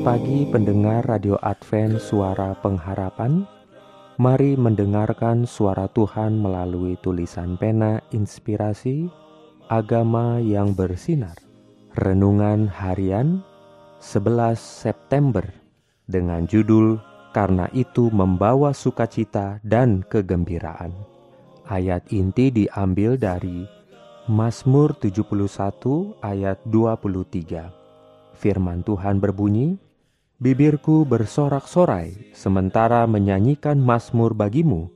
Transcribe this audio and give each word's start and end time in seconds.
Pagi 0.00 0.48
pendengar 0.48 1.04
Radio 1.04 1.36
Advent 1.44 2.00
Suara 2.00 2.56
Pengharapan. 2.56 3.44
Mari 4.16 4.56
mendengarkan 4.56 5.44
suara 5.44 5.92
Tuhan 5.92 6.40
melalui 6.40 6.96
tulisan 7.04 7.60
pena 7.60 8.00
inspirasi 8.08 9.12
Agama 9.68 10.40
yang 10.40 10.72
bersinar. 10.72 11.36
Renungan 12.00 12.64
harian 12.72 13.44
11 14.00 14.56
September 14.56 15.44
Dengan 16.08 16.48
judul 16.48 16.96
Karena 17.36 17.68
itu 17.76 18.08
membawa 18.08 18.72
sukacita 18.72 19.60
dan 19.60 20.00
kegembiraan. 20.08 20.96
Ayat 21.68 22.08
inti 22.08 22.48
diambil 22.48 23.20
dari 23.20 23.68
Mazmur 24.32 24.96
71 24.96 26.24
ayat 26.24 26.56
23 26.64 27.80
Firman 28.40 28.80
Tuhan 28.80 29.20
berbunyi, 29.20 29.89
Bibirku 30.40 31.04
bersorak-sorai 31.04 32.32
sementara 32.32 33.04
menyanyikan 33.04 33.76
mazmur 33.76 34.32
bagimu, 34.32 34.88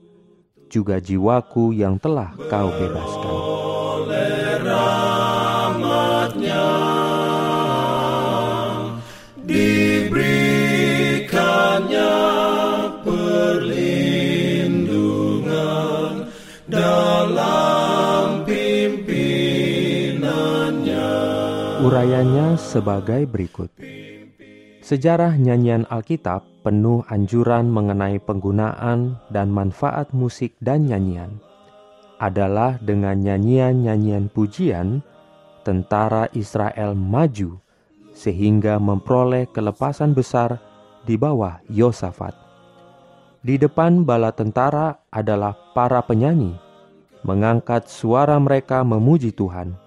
juga 0.72 0.96
jiwaku 0.96 1.76
yang 1.76 2.00
telah 2.00 2.32
kau 2.48 2.72
bebaskan. 2.72 3.36
Urayanya 21.84 22.56
sebagai 22.56 23.28
berikut. 23.28 23.68
Sejarah 24.84 25.40
nyanyian 25.40 25.88
Alkitab 25.88 26.44
penuh 26.60 27.08
anjuran 27.08 27.72
mengenai 27.72 28.20
penggunaan 28.20 29.16
dan 29.32 29.48
manfaat 29.48 30.12
musik 30.12 30.52
dan 30.60 30.84
nyanyian. 30.84 31.40
Adalah 32.20 32.76
dengan 32.84 33.16
nyanyian-nyanyian 33.16 34.28
pujian, 34.28 35.00
tentara 35.64 36.28
Israel 36.36 36.92
maju 36.92 37.56
sehingga 38.12 38.76
memperoleh 38.76 39.48
kelepasan 39.56 40.12
besar 40.12 40.60
di 41.08 41.16
bawah 41.16 41.64
Yosafat. 41.72 42.36
Di 43.40 43.56
depan 43.56 44.04
bala 44.04 44.36
tentara 44.36 45.00
adalah 45.08 45.56
para 45.72 46.04
penyanyi, 46.04 46.60
mengangkat 47.24 47.88
suara 47.88 48.36
mereka 48.36 48.84
memuji 48.84 49.32
Tuhan 49.32 49.80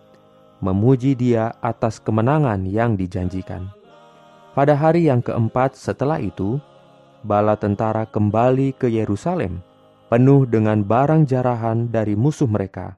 memuji 0.58 1.14
Dia 1.14 1.54
atas 1.62 2.02
kemenangan 2.02 2.66
yang 2.66 2.98
dijanjikan. 2.98 3.77
Pada 4.58 4.74
hari 4.74 5.06
yang 5.06 5.22
keempat 5.22 5.78
setelah 5.78 6.18
itu, 6.18 6.58
bala 7.22 7.54
tentara 7.54 8.10
kembali 8.10 8.74
ke 8.74 8.90
Yerusalem, 8.90 9.62
penuh 10.10 10.50
dengan 10.50 10.82
barang 10.82 11.30
jarahan 11.30 11.94
dari 11.94 12.18
musuh 12.18 12.50
mereka, 12.50 12.98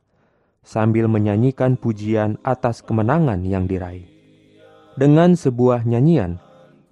sambil 0.63 1.11
menyanyikan 1.11 1.75
pujian 1.75 2.39
atas 2.47 2.80
kemenangan 2.80 3.43
yang 3.43 3.67
diraih. 3.67 4.08
Dengan 4.95 5.36
sebuah 5.36 5.83
nyanyian, 5.83 6.39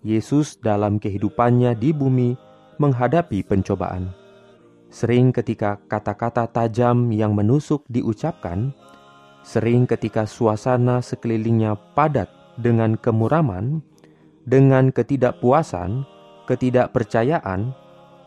Yesus 0.04 0.60
dalam 0.60 1.00
kehidupannya 1.00 1.72
di 1.72 1.96
bumi 1.96 2.36
menghadapi 2.76 3.48
pencobaan. 3.48 4.12
Sering 4.92 5.32
ketika 5.32 5.80
kata-kata 5.88 6.44
tajam 6.52 7.16
yang 7.16 7.32
menusuk 7.32 7.88
diucapkan, 7.88 8.76
Sering 9.48 9.88
ketika 9.88 10.28
suasana 10.28 11.00
sekelilingnya 11.00 11.80
padat 11.96 12.28
dengan 12.60 13.00
kemuraman, 13.00 13.80
dengan 14.48 14.96
ketidakpuasan, 14.96 16.08
ketidakpercayaan, 16.48 17.76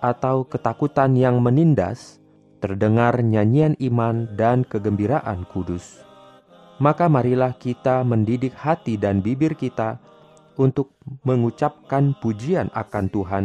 atau 0.04 0.44
ketakutan 0.44 1.16
yang 1.16 1.40
menindas, 1.40 2.20
terdengar 2.60 3.24
nyanyian 3.24 3.72
iman 3.80 4.28
dan 4.36 4.68
kegembiraan 4.68 5.48
kudus. 5.48 6.04
Maka 6.80 7.08
marilah 7.08 7.56
kita 7.56 8.04
mendidik 8.04 8.52
hati 8.56 9.00
dan 9.00 9.24
bibir 9.24 9.56
kita 9.56 10.00
untuk 10.60 10.92
mengucapkan 11.24 12.12
pujian 12.20 12.68
akan 12.72 13.08
Tuhan 13.08 13.44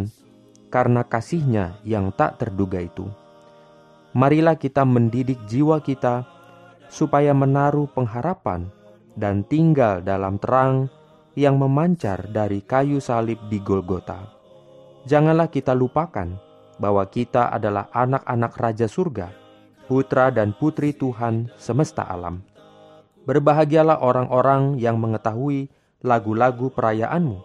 karena 0.68 1.08
kasihnya 1.08 1.80
yang 1.88 2.12
tak 2.12 2.40
terduga 2.40 2.84
itu. 2.84 3.08
Marilah 4.16 4.56
kita 4.56 4.88
mendidik 4.88 5.40
jiwa 5.48 5.80
kita 5.84 6.28
supaya 6.88 7.36
menaruh 7.36 7.88
pengharapan 7.92 8.72
dan 9.16 9.44
tinggal 9.48 10.00
dalam 10.00 10.40
terang 10.40 10.88
yang 11.36 11.60
memancar 11.60 12.32
dari 12.32 12.64
kayu 12.64 13.04
salib 13.04 13.38
di 13.52 13.60
Golgota. 13.60 14.24
Janganlah 15.06 15.52
kita 15.52 15.76
lupakan 15.76 16.34
bahwa 16.80 17.06
kita 17.08 17.52
adalah 17.52 17.92
anak-anak 17.92 18.54
Raja 18.58 18.88
Surga, 18.90 19.30
putra 19.86 20.32
dan 20.34 20.56
putri 20.56 20.96
Tuhan 20.96 21.52
semesta 21.60 22.08
alam. 22.08 22.42
Berbahagialah 23.28 24.02
orang-orang 24.02 24.80
yang 24.82 24.98
mengetahui 24.98 25.70
lagu-lagu 26.02 26.72
perayaanmu, 26.74 27.38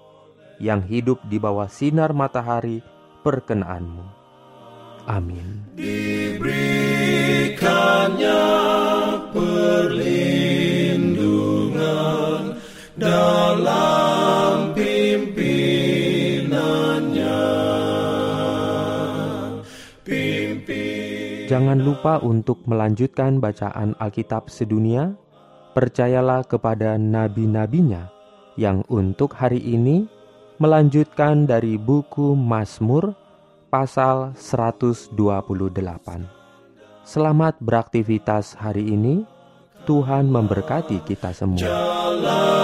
yang 0.62 0.81
hidup 0.87 1.21
di 1.28 1.37
bawah 1.37 1.69
sinar 1.69 2.17
matahari 2.17 2.81
perkenaanmu. 3.27 4.05
Amin. 5.09 5.65
Diberikannya 5.75 6.80
dalam 13.21 14.73
pimpinannya. 14.73 17.45
Pimpin 20.01 21.45
Jangan 21.51 21.83
lupa 21.85 22.23
untuk 22.25 22.65
melanjutkan 22.65 23.37
bacaan 23.43 23.93
Alkitab 24.01 24.49
sedunia. 24.49 25.13
Percayalah 25.71 26.43
kepada 26.51 26.99
nabi-nabinya 26.99 28.11
yang 28.59 28.83
untuk 28.91 29.39
hari 29.39 29.63
ini 29.63 30.11
melanjutkan 30.59 31.47
dari 31.47 31.79
buku 31.79 32.35
Mazmur 32.35 33.15
pasal 33.71 34.35
128. 34.35 35.15
Selamat 37.07 37.55
beraktivitas 37.63 38.59
hari 38.59 38.99
ini. 38.99 39.23
Tuhan 39.89 40.29
memberkati 40.29 41.01
kita 41.09 41.33
semua. 41.33 41.57
jalan 41.57 42.59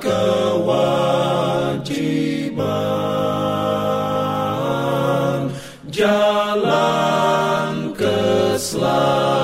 kewajiban, 0.00 1.84
jalan 5.90 7.94
keselamatan. 7.94 9.43